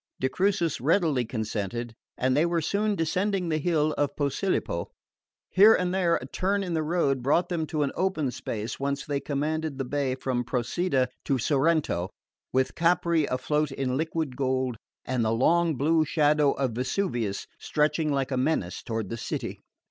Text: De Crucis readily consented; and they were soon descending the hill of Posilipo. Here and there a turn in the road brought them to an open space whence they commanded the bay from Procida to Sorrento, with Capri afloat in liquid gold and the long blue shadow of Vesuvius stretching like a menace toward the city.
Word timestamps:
De 0.19 0.27
Crucis 0.27 0.81
readily 0.81 1.23
consented; 1.23 1.93
and 2.17 2.35
they 2.35 2.43
were 2.43 2.59
soon 2.59 2.95
descending 2.95 3.49
the 3.49 3.59
hill 3.59 3.93
of 3.99 4.15
Posilipo. 4.15 4.87
Here 5.51 5.75
and 5.75 5.93
there 5.93 6.15
a 6.15 6.25
turn 6.25 6.63
in 6.63 6.73
the 6.73 6.81
road 6.81 7.21
brought 7.21 7.49
them 7.49 7.67
to 7.67 7.83
an 7.83 7.91
open 7.93 8.31
space 8.31 8.79
whence 8.79 9.05
they 9.05 9.19
commanded 9.19 9.77
the 9.77 9.85
bay 9.85 10.15
from 10.15 10.43
Procida 10.43 11.07
to 11.25 11.37
Sorrento, 11.37 12.09
with 12.51 12.73
Capri 12.73 13.27
afloat 13.27 13.71
in 13.71 13.95
liquid 13.95 14.35
gold 14.35 14.75
and 15.05 15.23
the 15.23 15.29
long 15.31 15.75
blue 15.75 16.03
shadow 16.03 16.53
of 16.53 16.71
Vesuvius 16.71 17.45
stretching 17.59 18.11
like 18.11 18.31
a 18.31 18.37
menace 18.37 18.81
toward 18.81 19.09
the 19.09 19.17
city. 19.17 19.61